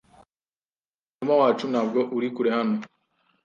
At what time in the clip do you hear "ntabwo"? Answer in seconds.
1.71-1.99